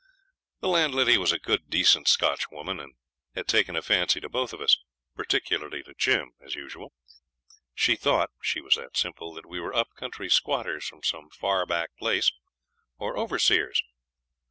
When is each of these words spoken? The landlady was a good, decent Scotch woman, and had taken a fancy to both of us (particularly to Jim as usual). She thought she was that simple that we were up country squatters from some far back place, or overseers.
The 0.61 0.67
landlady 0.67 1.19
was 1.19 1.31
a 1.31 1.37
good, 1.37 1.69
decent 1.69 2.07
Scotch 2.07 2.49
woman, 2.49 2.79
and 2.79 2.95
had 3.35 3.47
taken 3.47 3.75
a 3.75 3.83
fancy 3.83 4.19
to 4.21 4.29
both 4.29 4.51
of 4.51 4.59
us 4.59 4.79
(particularly 5.15 5.83
to 5.83 5.93
Jim 5.93 6.31
as 6.43 6.55
usual). 6.55 6.91
She 7.75 7.95
thought 7.95 8.31
she 8.41 8.61
was 8.61 8.73
that 8.77 8.97
simple 8.97 9.31
that 9.35 9.45
we 9.45 9.59
were 9.59 9.75
up 9.75 9.89
country 9.95 10.27
squatters 10.27 10.87
from 10.87 11.03
some 11.03 11.29
far 11.29 11.67
back 11.67 11.95
place, 11.99 12.31
or 12.97 13.15
overseers. 13.15 13.83